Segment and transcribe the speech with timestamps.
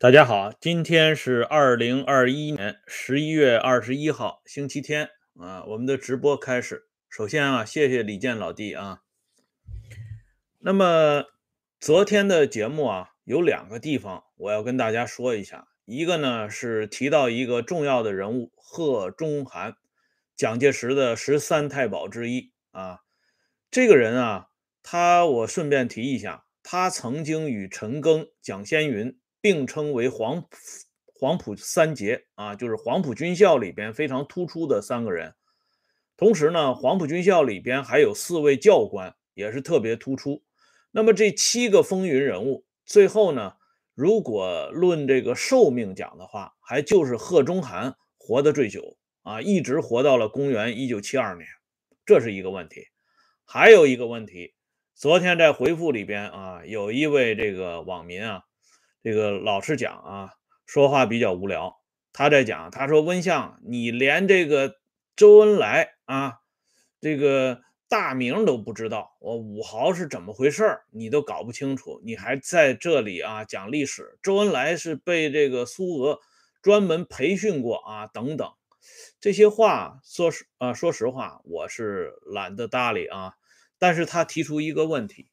[0.00, 6.84] 大家好，今天是二零二一年十一月二十一号，星期天啊，我们的直播开始。
[7.10, 9.00] 首先啊，谢谢李健老弟啊。
[10.58, 11.24] 那么
[11.78, 19.74] 昨天的节目啊，有两个地方我要跟大家说一下，一个呢是提到一个重要的人物贺中涵，
[20.34, 23.00] 蒋介石的十三太保之一啊。
[23.70, 24.46] 这个人啊，
[24.82, 29.19] 他我顺便提一下，他曾经与陈赓、蒋先云。
[29.40, 30.46] 并称为黄
[31.04, 35.34] 黄埔三杰啊，就是黄埔军校里边非常突出的三个人。
[36.16, 40.42] 同时呢，黄埔军校里边还有四位教官也是特别突出。
[40.90, 43.54] 那么这七个风云人物，最后呢，
[43.94, 51.46] 如果论这个寿命讲的话，还就是贺中涵活得最久啊，一直活到了公元一九七二年，
[52.04, 52.86] 这是一个问题。
[53.44, 54.54] 还有一个问题，
[54.94, 58.42] 昨天在回复里边啊，有一位这个网民啊。
[59.02, 60.34] 这个老实讲啊，
[60.66, 61.80] 说话比较无聊。
[62.12, 64.74] 他在讲，他说：“温相，你连这个
[65.14, 66.40] 周恩来啊，
[67.00, 74.18] 这个大名都不知道，我武豪是怎么回事你都搞不清楚，你还在这里啊讲历史？
[74.22, 76.18] 周恩来是被这个苏俄
[76.60, 78.52] 专门培训过啊，等等
[79.20, 83.34] 这些话，说实啊，说实话，我是懒得搭理啊。
[83.78, 85.30] 但是他提出一个问题，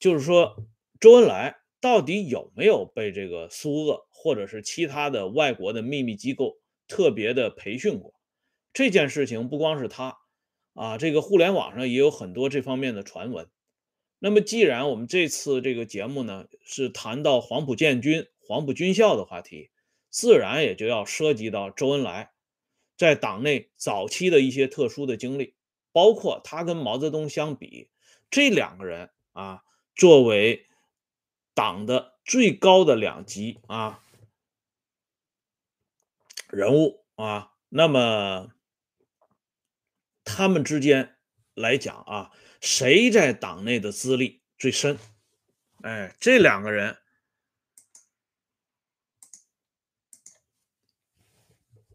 [0.00, 0.56] 就是说
[0.98, 1.58] 周恩来。
[1.80, 8.14] 到底有没有被这个苏俄或者是其他的外国的秘密机构特别的培训过？
[8.72, 10.18] 这件事情不光是他
[10.74, 13.48] 啊，这个互联网上也有很多这方面的传闻。
[14.18, 19.70] 那么，既然我们这次这个节目呢是谈到黄埔建军、黄埔军校的话题，
[20.10, 22.32] 自然也就要涉及到周恩来
[22.96, 25.54] 在党内早期的一些特殊的经历，
[25.92, 27.88] 包括他跟毛泽东相比，
[28.30, 29.62] 这两个人啊，
[29.94, 30.67] 作为。
[31.58, 34.04] 党的最高的两级啊
[36.50, 38.52] 人物啊，那么
[40.22, 41.18] 他们之间
[41.54, 42.30] 来讲啊，
[42.60, 45.00] 谁在党内的资历最深？
[45.82, 46.98] 哎，这两个人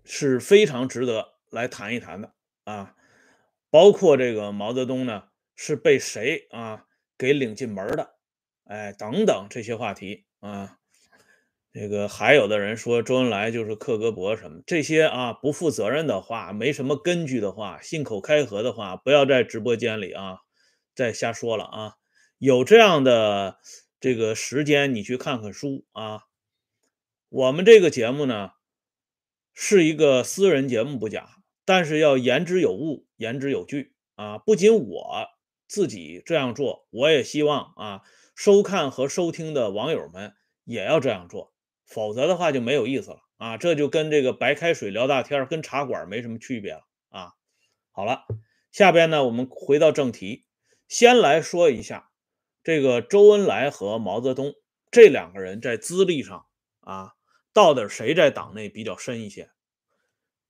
[0.04, 2.36] 是非常值得来谈一谈的
[2.66, 2.98] 啊。
[3.70, 6.86] 包括这个毛泽东呢，是被谁啊
[7.18, 8.20] 给领进门的？
[8.66, 10.78] 哎，等等这些话题啊，
[11.74, 20.38] 这个还有的人说周恩来就是克格勃什么这些啊，不负责任的话，没什么根据的话，信口开河的话，不要在直播间里啊
[20.96, 21.94] 再瞎说了啊。
[22.38, 23.58] 有这样的
[24.00, 26.22] 这个时间，你去看看书啊。
[27.30, 28.52] 我们这个节目呢
[29.54, 34.38] 是一个私人节目不假，但是要言之有物，言之有据啊。
[34.38, 35.28] 不仅我
[35.68, 38.02] 自己这样做，我也希望啊。
[38.36, 40.34] 收看和收听的网友们
[40.64, 41.54] 也要这样做，
[41.86, 43.58] 否则的话就没有意思了啊！
[43.58, 47.34] 这就跟这个白开水聊大天跟茶馆没什么区别了啊！
[47.92, 48.26] 好了，
[48.72, 50.46] 下边呢，我们回到正题，
[50.88, 52.10] 先来说一下
[52.64, 54.56] 这个周恩来和毛泽东
[54.90, 56.46] 这两个人在资历上
[56.80, 57.14] 啊，
[57.54, 59.52] 到底谁在党内比较深一些？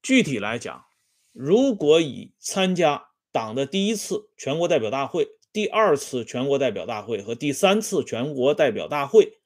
[0.02, 0.86] 具体来讲，
[1.32, 5.28] 如果以参加党的第一次全国代表大会。
[5.54, 9.38] 第二次全国代表大会和第三次全国代表大会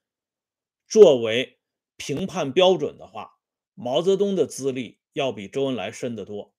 [0.88, 1.60] 作为
[1.98, 3.38] 评判标准的话，
[3.76, 6.54] 毛泽东的资历要比周恩来深得多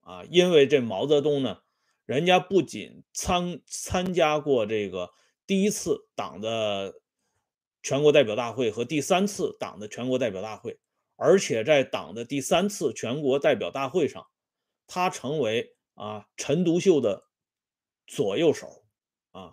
[0.00, 0.24] 啊！
[0.24, 1.60] 因为这毛泽东呢，
[2.06, 5.10] 人家不仅参参加过这个
[5.46, 6.94] 第一次党的
[7.84, 10.80] 全国代表大会和第三次党的全国代表大会，
[11.14, 14.26] 而且在党的第三次全国代表大会上，
[14.88, 17.22] 他成为啊陈独秀的。
[18.06, 18.84] 左右手，
[19.30, 19.52] 啊，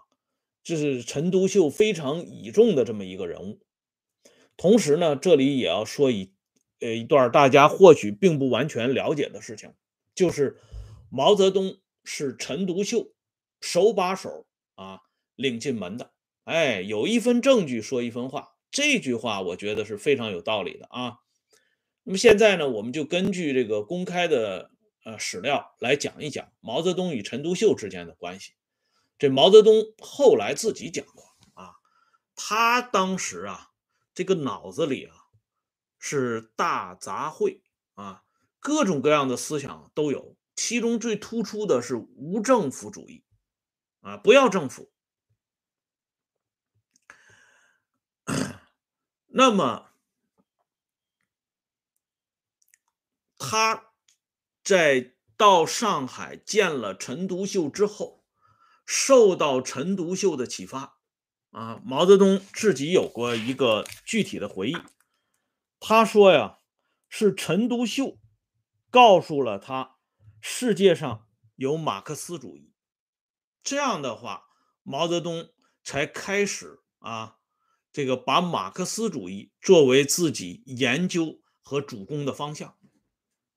[0.64, 3.62] 这是陈独秀非常倚重的这么一个人物。
[4.58, 6.34] 同时呢，这里也要说一，
[6.80, 9.74] 呃，一段大家或许并不完全了解的事情，
[10.14, 10.58] 就是
[11.10, 13.14] 毛泽东是陈独秀
[13.62, 15.01] 手把手啊
[15.36, 16.12] 领进门的。
[16.44, 21.19] 哎，有一分证据说一分话，这句话我觉得是非常有道理的啊。
[22.04, 24.72] 那么现在呢，我们就根据这个公开的。
[25.10, 28.54] 呃，史料来讲一讲毛泽东与陈独秀之间的关系。
[29.18, 31.24] 这毛泽东后来自己讲过
[31.56, 31.74] 啊，
[32.36, 33.72] 他当时啊，
[34.14, 35.16] 这个脑子里啊
[35.98, 37.62] 是大杂烩
[37.96, 38.24] 啊，
[38.60, 43.24] 各种各样的思想都有，其中最突出的是无政府主义
[44.02, 44.92] 啊，不要政府。
[49.26, 49.90] 那么
[53.40, 53.88] 他。
[54.69, 58.24] 在到上海见了陈独秀之后，
[58.86, 61.00] 受到陈独秀的启发，
[61.50, 64.77] 啊，毛泽东自己有过一个具体的回忆。
[65.80, 66.60] 他说呀，
[67.07, 68.19] 是陈独秀
[68.92, 69.95] 告诉了他
[70.39, 71.25] 世界上
[71.56, 72.72] 有马克思主义。
[73.63, 74.44] 这样的话，
[74.83, 75.50] 毛泽东
[75.83, 77.38] 才开始啊，
[77.92, 82.75] 这个把马克思主义作为自己研究和主攻的方向。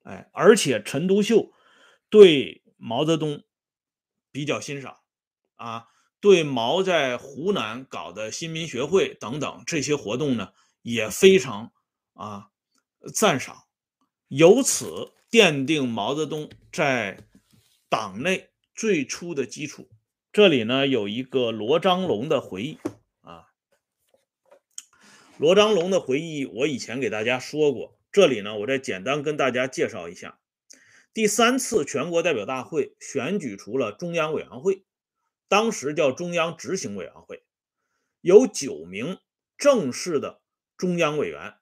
[0.03, 1.53] 哎，而且陈独秀
[2.11, 3.45] 对毛泽东
[4.33, 4.99] 比较欣赏
[5.55, 5.87] 啊，
[6.21, 10.53] 对毛在湖南搞的新民学会等等这些活动呢，
[10.83, 11.73] 也非常
[12.15, 12.51] 啊
[13.15, 13.65] 赞赏，
[14.27, 17.25] 由此奠定毛泽东在
[17.89, 19.89] 党内最初的基础。
[20.33, 22.79] 这里呢有一个罗章龙的回忆
[23.21, 23.47] 啊，
[25.39, 27.99] 罗章龙的回忆我以前给大家说过。
[28.13, 30.39] 这里呢，我再简单跟大家介绍一下，
[31.15, 34.85] 第三次全国代表大会选举出了中央委员会，
[35.49, 37.43] 当时叫中央执行委员会，
[38.21, 39.19] 有九名
[39.57, 40.43] 正式的
[40.77, 41.55] 中央委员，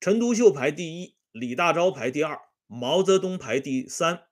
[0.00, 4.22] 陈独秀排第一，李大钊排第二，毛泽东排第三，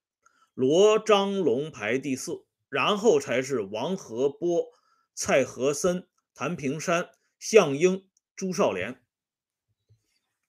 [0.54, 4.72] 罗章龙排第四，然后才是王和波、
[5.14, 9.02] 蔡和森、谭平山、项英、朱绍连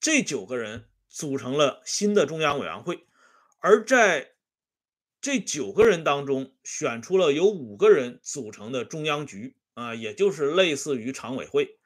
[0.00, 0.88] 这九个人。
[1.12, 3.06] 组成了新的中央委员会，
[3.58, 4.32] 而在
[5.20, 11.78] 这九个人当中，选出了有五个人组成的中央局啊，也就是类似于常委会。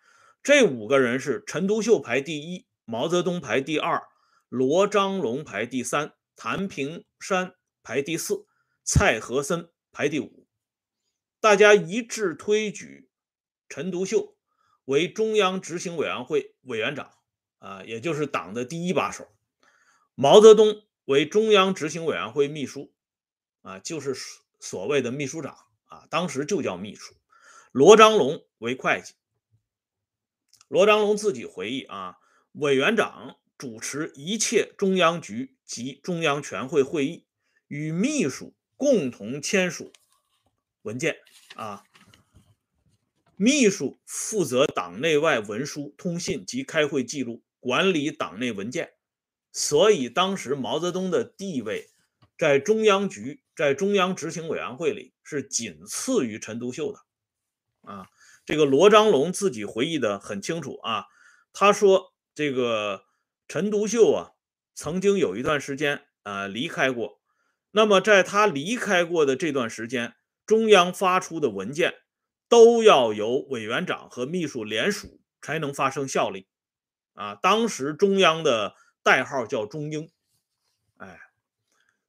[0.44, 4.00] 这五个人是陈独秀排第一，毛泽东排第二，
[4.49, 8.46] 罗章龙排第三，谭平山排第四，
[8.84, 10.46] 蔡和森排第五。
[11.40, 13.11] 大家一致推举
[13.69, 14.37] 陈独秀
[14.84, 17.16] 为中央执行委员会委员长。
[17.67, 19.27] 啊，也就是党的第一把手，
[20.15, 22.93] 毛泽东为中央执行委员会秘书，
[23.63, 24.15] 啊，就是
[24.61, 27.17] 所谓的秘书长啊，当时就叫秘书。
[27.73, 29.15] 罗章龙为会计。
[30.69, 32.19] 罗章龙自己回忆啊，
[32.53, 37.27] 委员长主持一切中央局及中央全会会议，
[37.67, 39.93] 与秘书共同签署
[40.83, 41.17] 文件
[41.57, 41.83] 啊。
[43.35, 47.43] 秘书负责党内外文书、通信及开会记录。
[47.67, 48.93] 管理党内文件，
[49.51, 51.91] 所以当时毛泽东的地位
[52.39, 57.01] 在中央局、在中央执行委员会里是仅次于陈独秀的。
[57.81, 58.07] 啊，
[58.45, 61.07] 这个罗章龙自己回忆的很清楚啊，
[61.53, 63.03] 他说这个
[63.49, 64.31] 陈独秀啊，
[64.73, 67.21] 曾经有一段时间啊离开过，
[67.73, 70.15] 那么在他离开过的这段时间，
[70.47, 71.95] 中央发出的文件
[72.49, 76.47] 都要由委员长和秘书联署才能发生效力。
[77.17, 80.11] 啊，当时中央的代号叫中英，
[80.99, 81.19] 哎，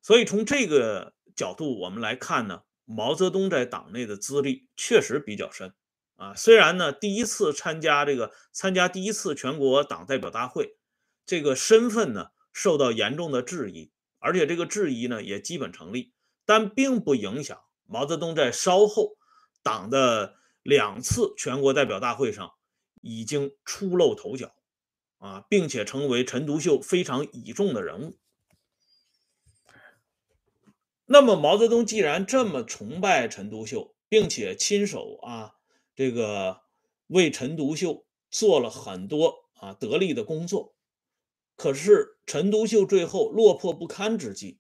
[0.01, 5.73] 所以从这个角度我们来看呢，毛泽东在党内的资历确实比较深
[6.17, 6.35] 啊。
[6.35, 10.77] 虽然呢，第一次参加这个参加第一次全国党代表大会，
[11.25, 16.11] 这个身份呢受到严重的质疑，而且这个质疑呢也基本成立，
[16.45, 19.15] 但并不影响毛泽东在稍后
[19.63, 22.51] 党的两次全国代表大会上
[22.99, 24.53] 已经初露头角。
[25.17, 28.17] 啊，并且成为陈独秀非常倚重的人物。
[31.05, 35.55] 那么，毛泽东既然这么崇拜陈独秀，并且亲手啊，
[35.95, 36.61] 这个
[37.07, 40.75] 为陈独秀做了很多啊得力的工作，
[41.55, 44.59] 可是陈独秀最后落魄不堪之际，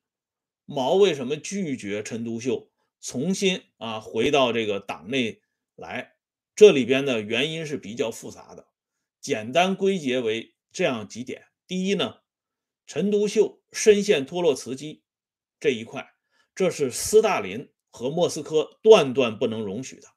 [0.65, 2.69] 毛为什么拒绝陈独秀
[3.01, 5.41] 重新啊回到这个党内
[5.75, 6.15] 来？
[6.55, 8.66] 这里边的原因是比较复杂的。
[9.27, 12.19] 简单归结为这样几点：第一呢，
[12.85, 15.03] 陈独秀深陷托洛茨基
[15.59, 16.13] 这一块，
[16.55, 20.07] 这是斯大林和莫斯科断断不能容许的。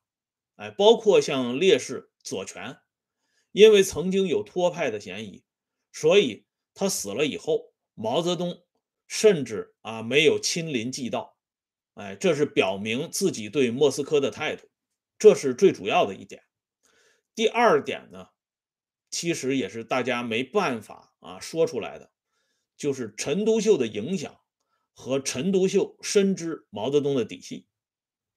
[0.55, 2.79] 哎，包括像烈士左权，
[3.50, 5.43] 因为曾经有托派的嫌疑，
[5.90, 8.62] 所以他死了以后，毛泽东
[9.09, 11.33] 甚至啊没有亲临祭悼。
[11.95, 14.71] 哎，这是表明自己对莫斯科的态度，
[15.19, 16.45] 这是最主要的一点。
[17.35, 18.29] 第二点呢？
[19.11, 22.11] 其实也是大家没办法啊说出来的，
[22.76, 24.40] 就是陈独秀的影响
[24.95, 27.67] 和陈独秀深知毛泽东的底细。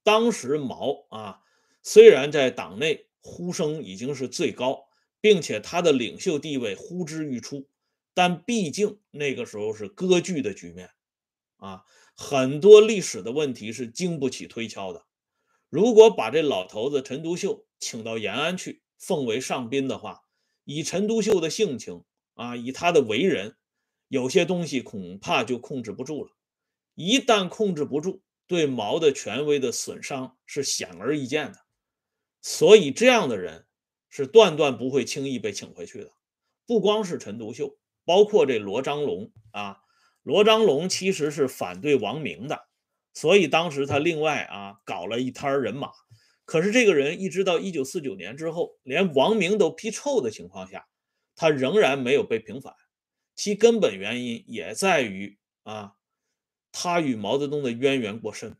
[0.03, 1.41] 当时毛啊，
[1.81, 4.89] 虽然在党内呼声已经是最高，
[5.21, 7.69] 并且他的领袖地位呼之欲出，
[8.13, 10.89] 但毕竟那个时候是割据的局面
[11.57, 11.83] 啊，
[12.15, 15.05] 很多历史的问题是经不起推敲的。
[15.69, 20.22] 如果把这老头子陈独秀请到延安去，奉为上宾的话，
[20.65, 22.03] 以陈独秀的性情
[22.35, 23.55] 啊，以他的为人，
[24.07, 26.31] 有些东西恐怕就控制不住了。
[26.95, 31.59] 一旦控制不住，对毛的权威的损伤是显而易见的。
[32.41, 33.65] 所以这样的人
[34.09, 36.11] 是断断不会轻易被请回去的。
[36.65, 39.77] 不光是陈独秀包括这罗章龙啊，
[40.21, 42.67] 罗章龙其实是反对王明的，
[43.13, 45.91] 所以当时他另外啊搞了一摊人马。
[46.45, 50.87] 可是这个人一直到一九四九年之后，连王明都批臭的情况下，
[51.35, 52.73] 他仍然没有被平反。
[53.35, 55.93] 其根本原因也在于啊，
[56.71, 58.57] 他与毛泽东的渊源过深。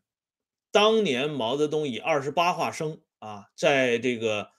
[0.71, 4.49] 当年毛泽东以二十八画生啊，在这个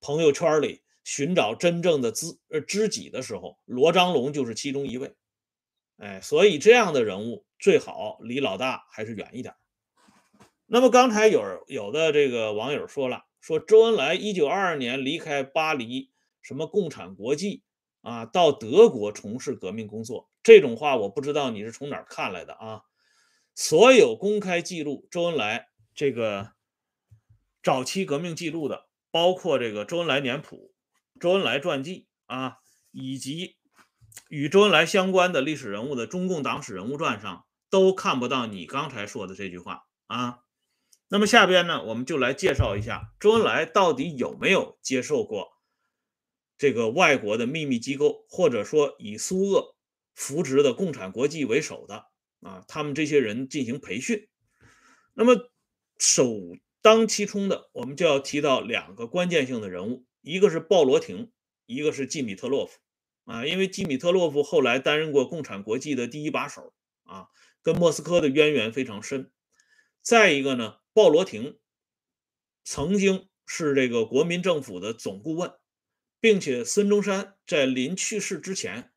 [0.00, 5.14] 朋友圈里寻找真正的知呃知己的时候，罗章龙就是其中一位。
[5.98, 9.54] 哎，所以这样的人物最好离老大还是远一点。
[10.72, 16.12] 那么刚才有有的这个网友说了，说周恩来一九二二年离开巴黎，
[16.42, 17.64] 什么共产国际
[18.02, 22.82] 啊，到德国从事革命工作，这种话我不知道你是从哪儿看来的啊？
[23.56, 26.52] 所有公开记录周恩来这个
[27.64, 30.72] 早期革命记录的，包括这个周恩来年谱、
[31.18, 32.58] 周恩来传记啊，
[32.92, 33.56] 以及
[34.28, 40.38] 与周恩来相关的历史人物的中共党史人物传上，都看不到你刚才说的这句话啊。
[41.12, 45.48] 那么下边呢，我们就来介绍一下周恩来到底有没有接受过
[46.56, 49.74] 这个外国的秘密机构，或者说以苏俄
[50.14, 52.06] 扶植的共产国际为首的
[52.42, 54.28] 啊，他们这些人进行培训。
[55.14, 55.50] 那么
[55.98, 56.30] 首
[56.80, 61.32] 当其冲的，我们就要提到两个关键性的人物，一个是鲍罗廷，
[61.66, 62.78] 一个是季米特洛夫
[63.24, 67.26] 啊，因为季米特洛夫后来担任过共产国际的第一把手啊，
[67.62, 69.32] 跟莫斯科的渊源非常深。
[70.02, 70.76] 再一个呢。
[70.92, 71.58] 鲍罗廷
[72.64, 75.52] 曾经是这个国民政府的总顾问，
[76.20, 78.92] 并且孙中山在临去世之前，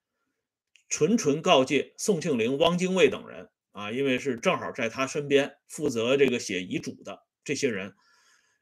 [0.89, 7.95] 纯纯告诫宋庆龄、汪精卫等人啊，因为是正好在他身边负责这个写遗嘱的这些人，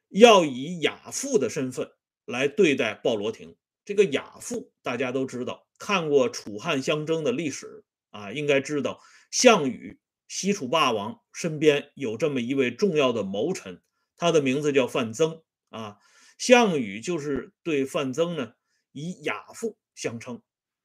[0.09, 1.91] 要以亚父的身份
[2.25, 3.55] 来对待鲍罗廷。
[3.85, 9.99] 这个亚父大家都知道，看过楚汉相争的历史啊，应该知道项羽。
[10.33, 13.81] 西楚霸王身边有这么一位重要的谋臣，
[14.15, 15.97] 他的名字叫范增啊。
[16.37, 18.53] 项羽就是对范增呢
[18.93, 20.41] 以亚父相称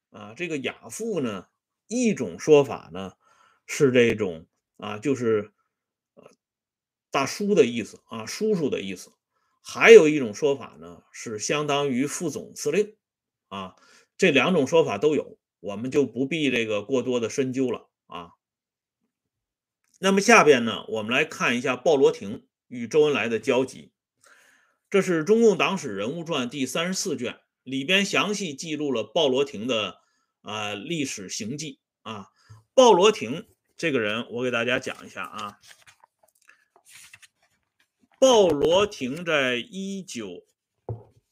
[0.09, 0.33] 啊。
[0.33, 1.47] 这个亚父呢，
[1.87, 3.13] 一种说法呢
[3.65, 5.53] 是这种啊，就是
[7.09, 9.13] 大叔的意思啊，叔叔的意思。
[9.63, 12.97] 还有一种说法呢是相当于副总司令
[13.47, 13.77] 啊。
[14.17, 18.31] 这两种说法都有，我们就不必这个过多的深究了啊。
[19.99, 23.91] 那么下边呢，我们来看一下鲍罗廷与周恩来的交集。
[24.91, 30.01] 这是《中共党史人物传》第三十四卷，里边详细记录了鲍罗廷的
[30.43, 32.27] 啊历史行迹啊。
[32.75, 35.57] 鲍罗廷这个人，我给大家讲一下啊。
[38.19, 40.45] 鲍罗廷在一九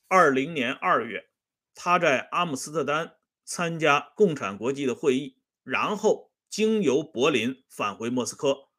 [0.07, 1.29] 二零年二月，
[1.75, 6.31] 他在阿姆斯特丹参加共产国际的会议，然后。
[6.55, 8.69] 经由柏林返回莫斯科，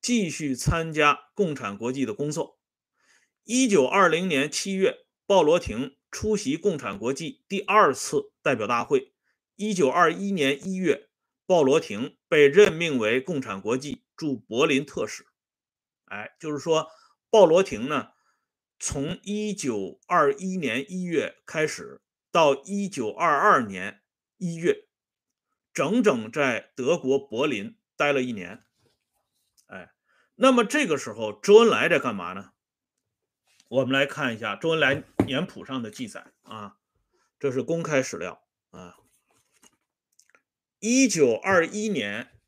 [0.00, 2.58] 继续参加共产国际的工作。
[3.44, 9.12] 一九二零年七月，鲍罗廷出席共产国际第二次代表大会。
[9.56, 11.10] 一九二一年一月，
[11.44, 15.26] 鲍罗廷被任命为共产国际驻柏林特使。
[16.06, 16.88] 哎，就是说，
[17.28, 18.12] 鲍罗廷呢，
[18.78, 22.00] 从一九二一年一月开始，
[22.32, 24.00] 到一九二二年
[24.38, 24.86] 一月。
[25.72, 28.64] 整整在德国柏林待了一年，
[29.66, 29.92] 哎，
[30.34, 32.52] 那么这个时候周恩来在干嘛呢？
[33.68, 36.76] 我们来看一下周恩来年谱上的记载啊，
[37.38, 38.96] 这是公开史料啊。
[40.80, 42.40] 一九二一年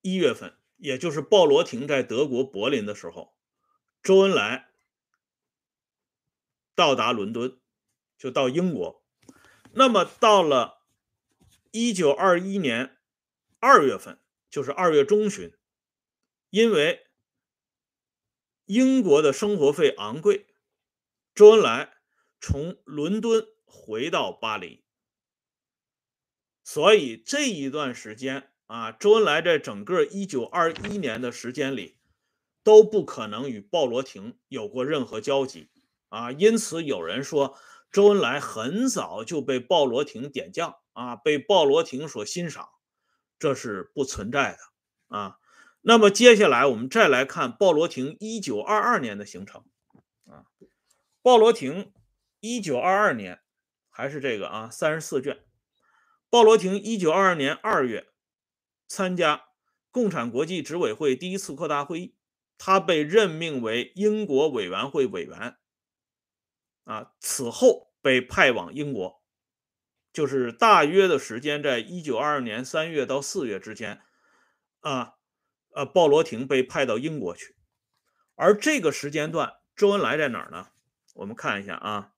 [0.00, 3.36] 一月份，也就是鲍罗廷在德国柏林的时候，
[4.02, 4.70] 周恩来
[6.74, 7.60] 到达伦敦，
[8.16, 9.04] 就到英国。
[9.72, 10.83] 那么到了。
[11.76, 12.98] 一九二一年
[13.58, 15.52] 二月份，就是二月中旬，
[16.50, 17.08] 因为
[18.66, 20.46] 英国的生活费昂贵，
[21.34, 21.94] 周恩来
[22.40, 24.84] 从伦敦回到巴黎，
[26.62, 31.98] 所以这一段时间啊，周恩来在整个一九二一年的时间里
[32.62, 35.70] 都不可能与鲍罗廷有过任何交集
[36.10, 37.58] 啊，因此有人说
[37.90, 40.78] 周恩来很早就被鲍罗廷点将。
[40.94, 42.70] 啊，被鲍罗廷所欣赏，
[43.38, 45.38] 这是不存在的啊。
[45.82, 49.66] 那么接下来我们再来看鲍罗廷一九二二年的行程
[50.24, 50.46] 啊。
[51.20, 51.92] 鲍罗廷
[52.40, 53.40] 一九二二年
[53.90, 55.44] 还是这个啊，三十四卷。
[56.30, 58.06] 鲍罗廷一九二二年二月
[58.86, 59.44] 参加
[59.90, 62.16] 共产国际执委会第一次扩大会议，
[62.56, 65.58] 他被任命为英国委员会委员
[66.84, 67.12] 啊。
[67.20, 69.23] 此后被派往英国。
[70.14, 74.00] 就是大约的时间在一九二二年三月到四月之间，
[74.78, 75.16] 啊，
[75.70, 77.56] 呃，鲍罗廷被派到英国去，
[78.36, 80.68] 而这个时间段，周恩来在哪儿呢？
[81.14, 82.12] 我们看一下啊，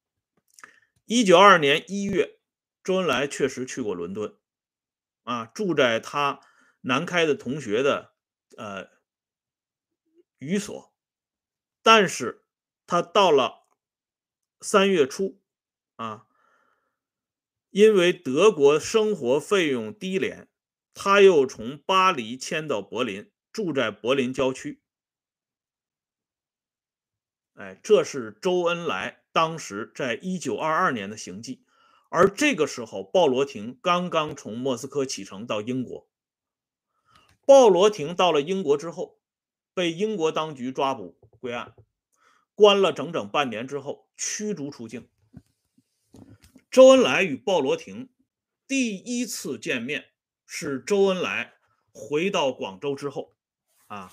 [1.07, 2.39] 一九二二年一月，
[2.85, 4.37] 周恩来确实去过伦敦，
[5.23, 6.41] 啊，住在他
[6.83, 8.13] 南开的同学的
[8.59, 8.91] 呃
[10.37, 10.95] 寓所，
[11.83, 12.45] 但是
[12.87, 13.67] 他到了
[14.61, 15.41] 三月初，
[15.95, 16.26] 啊。
[17.77, 20.49] 因为德国生活费用低廉，
[20.95, 24.81] 他又从巴黎迁到柏林，住在柏林郊区。
[27.53, 31.67] 哎，这是周恩来当时在一九二二年的行迹。
[32.09, 36.09] 而这个时候，鲍罗廷刚刚从莫斯科启程到英国。
[37.45, 39.21] 鲍罗廷到了英国之后，
[39.75, 41.75] 被英国当局抓捕归案，
[42.55, 45.11] 关了整整半年之后，驱逐出境。
[46.71, 48.11] 周恩来与鲍罗廷
[48.67, 50.11] 第一次见面
[50.45, 51.55] 是周恩来
[51.93, 53.35] 回到广州之后，
[53.87, 54.13] 啊，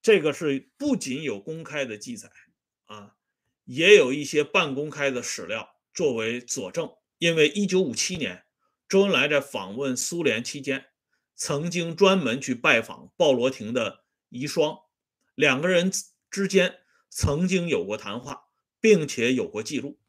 [0.00, 2.30] 这个是不仅有公开的记载
[2.86, 3.16] 啊，
[3.64, 6.90] 也有一些半公开的史料作为佐证。
[7.18, 8.46] 因为一九五七年，
[8.88, 10.86] 周恩来在访问苏联期间，
[11.36, 14.84] 曾经专门去拜访鲍罗廷的遗孀，
[15.34, 15.92] 两个人
[16.30, 16.78] 之间
[17.10, 18.48] 曾经有过谈话，
[18.80, 19.99] 并且有过记录。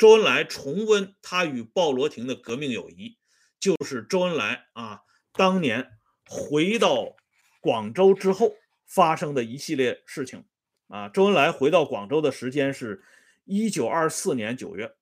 [0.00, 3.18] 周恩来重温他与鲍罗廷的革命友谊，
[3.58, 5.02] 就是周恩来啊
[5.34, 5.90] 当年
[6.26, 7.16] 回到
[7.60, 8.54] 广州之后
[8.86, 10.46] 发生的一系列事情
[10.88, 11.10] 啊。
[11.10, 13.04] 周恩来回到广州的时间是
[13.44, 14.94] 一九二四年九月，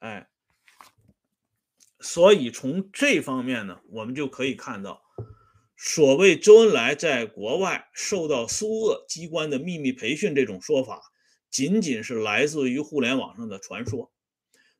[0.00, 0.28] 哎，
[1.98, 5.02] 所以从这方面呢，我们就可以看到，
[5.74, 11.11] 所谓周恩来在国外受到苏俄机关的秘密培训这种说法。
[11.52, 14.10] 仅仅是来自于互联网上的传说，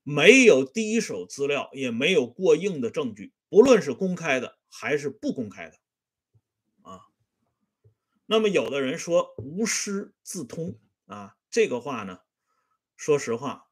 [0.03, 5.77] 没有第一手资料，也没有过硬的证据，不论是公开的还是不公开的，
[6.81, 7.03] 啊。
[8.25, 12.21] 那么有的人说无师自通啊，这个话呢，
[12.97, 13.69] 说实话，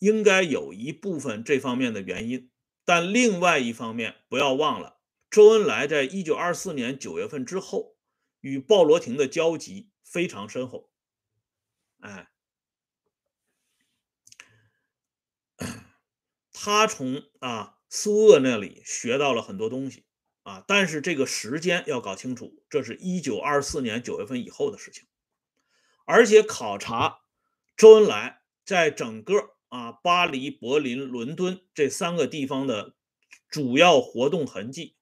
[0.00, 2.50] 应该有一部分这方面的原因，
[2.84, 4.98] 但另外一方面不要忘了，
[5.30, 7.91] 周恩来在一九二四年九月份之后。
[8.42, 10.90] 与鲍罗廷的交集非常深厚，
[12.00, 12.28] 哎，
[16.52, 20.04] 他从啊苏俄那里学到了很多东西
[20.42, 25.06] 啊，但是这个时间要搞清楚，这是一九二四年九月份以后的事情，
[26.04, 27.20] 而且考察
[27.76, 32.96] 周恩来在整个啊巴黎、柏林、伦敦这三个地方的
[33.48, 34.96] 主要活动痕迹，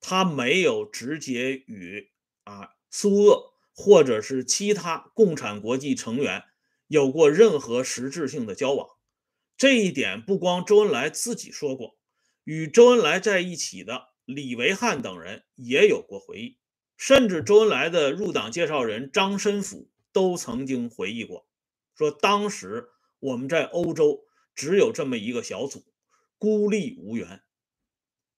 [0.00, 2.12] 他没有直接与
[2.44, 2.70] 啊。
[2.96, 6.44] 苏俄或者是其他共产国际成员
[6.86, 8.88] 有过任何实质性的交往，
[9.56, 11.98] 这一点不光周恩来自己说过，
[12.44, 16.58] 与周恩来在一起的李维汉等人也有过回忆，
[16.96, 21.48] 甚至周恩来的入党介绍人张申府都曾经回忆过，
[21.96, 24.20] 说当时我们在欧洲
[24.54, 25.84] 只有这么一个小组，
[26.38, 27.42] 孤立无援。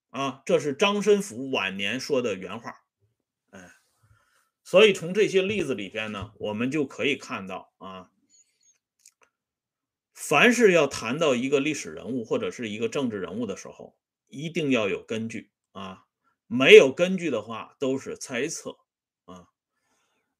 [0.09, 2.86] 啊，这是张申府晚年说的原话。
[4.67, 8.11] 所以从这些例子里边呢，我们就可以看到啊，
[10.13, 16.07] 凡是要谈到一个历史人物或者是一个政治人物的时候，一定要有根据啊，
[16.49, 18.77] 没有根据的话都是猜测
[19.27, 19.47] 啊。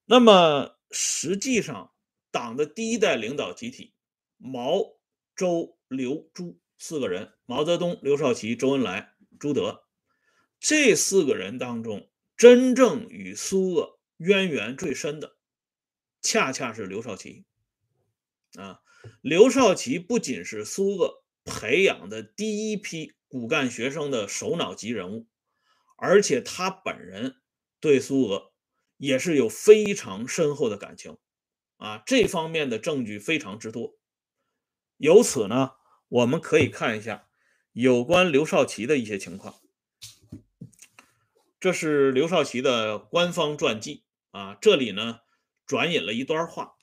[0.07, 1.95] 那么实际上，
[2.33, 3.95] 党的第一代领导集体，
[4.39, 4.99] 毛、
[5.37, 9.85] 周、刘、朱四个人，毛泽东、刘少奇、周恩来、朱德，
[10.59, 13.96] 这四个人当中，真正与苏俄。
[14.19, 15.37] 渊源最深的，
[16.23, 17.45] 恰恰是刘少奇
[18.57, 18.81] 啊！
[19.21, 25.27] 刘少奇不仅是苏俄培养的第一批骨干学生的首脑级人物，
[25.97, 27.37] 而且他本人
[27.79, 28.53] 对苏俄
[28.97, 31.19] 也是有非常深厚的感情
[31.77, 32.03] 啊！
[32.07, 33.99] 这方面的证据非常之多。
[34.97, 35.73] 由此呢，
[36.09, 37.29] 我们可以看一下
[37.73, 39.61] 有关刘少奇的一些情况。
[41.61, 44.06] 这是刘少奇的官方传记。
[44.37, 45.21] 啊，这里呢
[45.65, 46.77] 转引了一段话。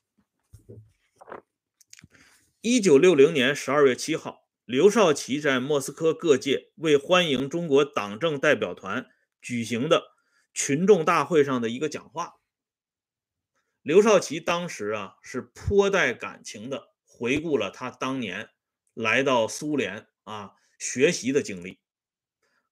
[2.62, 9.08] 一九六零年十二月七号，刘少奇在莫斯科各界为欢迎中国党政代表团
[9.39, 10.16] 举行的
[10.52, 12.38] 群众大会上的一个讲话。
[13.84, 18.50] 刘少奇当时啊是颇带感情的回顾了他当年
[18.96, 21.80] 来到苏联啊学习的经历。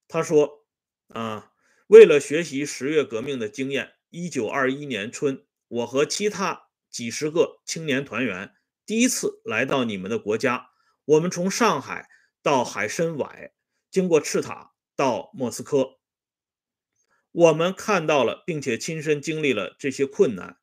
[0.08, 0.66] 他说
[1.06, 1.52] 啊，
[1.86, 3.94] 为了学习十月革命的经验。
[4.12, 10.68] 一九二一年春，我和其他几十个青年团员第一次来到你们的国家，
[11.06, 12.10] 我们从上海
[12.42, 13.54] 到海参崴，
[13.90, 15.98] 经过赤塔到莫斯科，
[17.30, 20.58] 我们看到了，并且亲身经历了这些困难。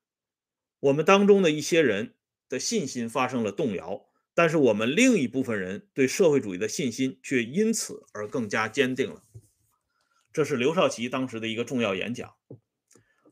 [0.81, 2.15] 我们当中的一些人
[2.47, 9.23] 的信心发生了动摇，但是我们另一部分人对社会主义的信心却因此而更加坚定了。
[10.31, 12.35] 这是刘少奇当时的一个重要演讲，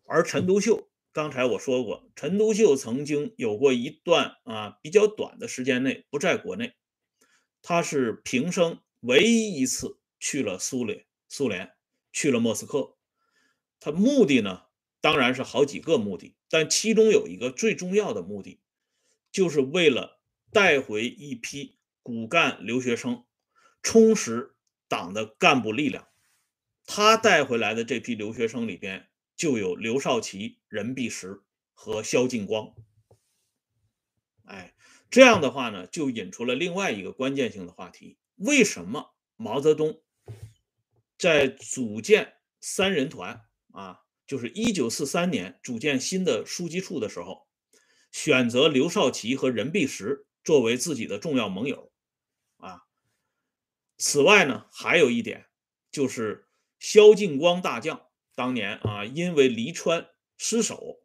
[0.08, 0.90] 而陈独秀。
[1.14, 6.76] 刚才我说过，陈独秀曾经有过一段啊比较短的时间内不在国内，
[7.64, 11.74] 他是平生唯一一次去了苏联，苏联
[12.14, 12.98] 去了莫斯科。
[13.80, 14.66] 他目的呢，
[15.02, 18.62] 当然是好几个目的，但其中有一个最重要的目的，
[19.32, 20.20] 就是为了
[20.52, 23.26] 带回一批骨干留学生，
[23.82, 24.56] 充实
[24.88, 26.08] 党的干部力量。
[26.86, 29.07] 他带回来的这批留学生里边。
[29.38, 32.74] 就有刘少奇、任弼时和萧劲光，
[34.46, 34.76] 哎，
[35.12, 40.02] 这样的话呢，就引出了另外一个关键性的话题：为什么毛泽东
[41.20, 47.48] 在组建三人团啊，就是一九四三年组建新的书记处的时候，
[48.12, 51.92] 选择刘少奇和任弼时作为自己的重要盟友
[52.58, 52.86] 啊？
[53.98, 55.46] 此外呢，还有一点
[55.92, 56.48] 就是
[56.80, 58.07] 萧劲光大将。
[58.38, 61.00] 当年啊，因为黎川失守，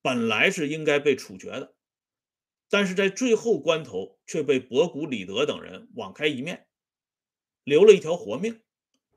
[0.00, 1.74] 本来是应该被处决的，
[2.70, 6.68] 但是在最后关头却被博古、李德等人网开一面，
[7.64, 8.62] 留了一条活命。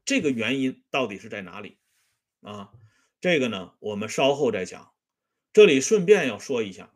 [0.03, 1.77] 这个原因到底是在哪里
[2.41, 2.71] 啊？
[3.19, 4.91] 这个呢，我们稍后再讲。
[5.53, 6.91] 这里顺便要说一下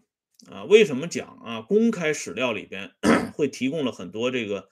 [0.49, 1.62] 啊，为什么讲啊？
[1.62, 2.95] 公开史料里边
[3.38, 4.71] 会提供了很多这个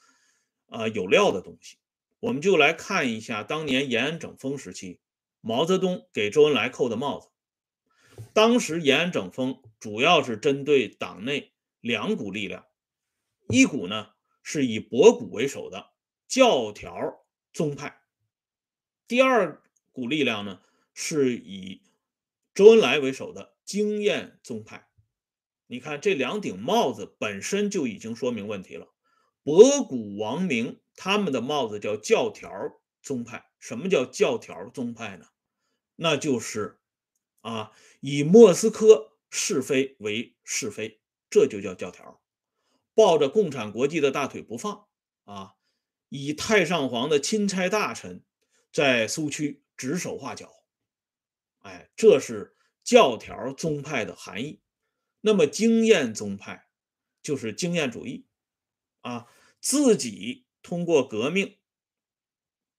[0.65, 1.77] 啊有料的东西，
[2.19, 4.99] 我们就来看一下当年延安整风时期。
[5.45, 7.27] 毛泽东给周恩来扣的帽子。
[8.33, 11.51] 当时延安整风主要是针对党内
[11.81, 12.65] 两股力量，
[13.49, 15.91] 一股呢是以博古为首的
[16.29, 17.99] 教条宗派，
[19.05, 20.61] 第二股力量呢
[20.93, 21.81] 是以
[22.53, 24.87] 周恩来为首的经验宗派。
[25.67, 28.87] 你看这两顶帽子本身就已经说明问题了。
[29.43, 32.49] 博古、王明他们的帽子叫教条
[33.01, 33.49] 宗派。
[33.59, 35.25] 什么叫教条宗派呢？
[35.95, 36.79] 那就是
[37.41, 42.21] 啊，以莫斯科是非为是非，这就叫教条，
[42.95, 44.87] 抱着共产国际的大腿不放
[45.25, 45.55] 啊，
[46.09, 48.23] 以太上皇的钦差大臣
[48.71, 50.51] 在苏区指手画脚，
[51.59, 54.61] 哎，这是教条宗派的含义。
[55.21, 56.67] 那么经验宗派
[57.21, 58.27] 就是经验主义
[59.01, 59.27] 啊，
[59.61, 61.57] 自己通过革命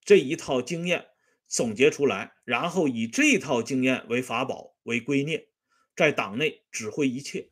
[0.04, 1.13] 这一套经验。
[1.46, 5.46] 总结出来，然后以这套经验为法宝为圭臬，
[5.94, 7.50] 在党内指挥一切，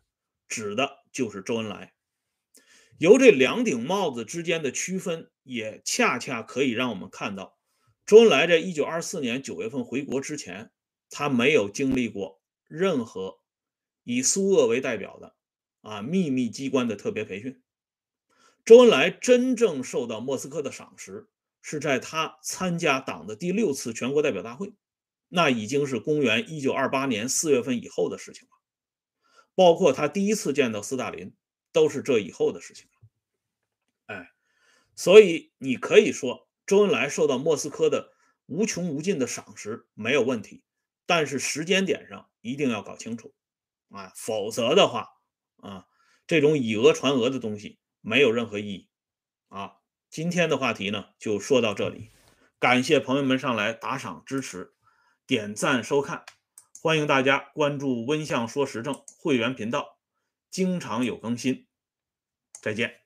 [0.48, 1.94] 指的就是周恩来。
[2.98, 7.59] 由这两顶帽子之间的区分，也恰恰可以让我们看到，
[8.07, 10.70] 周恩来在一九二四年九月份回国之前，
[11.11, 13.38] 他没有经历过任何
[14.05, 15.37] 以苏俄为代表的
[15.81, 17.62] 啊秘密机关的特别培训。
[18.64, 21.28] 周恩来真正受到莫斯科的赏识。
[21.62, 24.75] 是在他参加党的第六次全国代表大会，
[25.29, 28.51] 那已经是公元一九二八年四月份以后的事情了。
[29.55, 31.35] 包括他第一次见到斯大林，
[31.72, 34.14] 都是这以后的事情了。
[34.14, 34.31] 哎，
[34.96, 38.12] 所以你可以说周恩来受到莫斯科的
[38.46, 40.64] 无穷无尽的赏识没有问题，
[41.07, 43.35] 但是时间点上一定要搞清楚
[43.90, 45.09] 啊，否则的话
[45.59, 45.87] 啊，
[46.27, 48.88] 这种以讹传讹的东西没有任何意义
[49.48, 49.77] 啊。
[50.12, 52.11] 今天的话题呢，就说到这里。
[52.59, 54.75] 感谢朋友们上来打赏支持、
[55.27, 56.27] 点赞收看，
[56.83, 59.96] 欢迎大家关注“温相说时政”会员频道，
[60.51, 61.66] 经常有更新。
[62.61, 63.01] 再见。